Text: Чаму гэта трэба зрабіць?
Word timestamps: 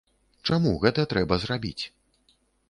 Чаму 0.49 0.71
гэта 0.85 1.05
трэба 1.11 1.39
зрабіць? 1.45 1.83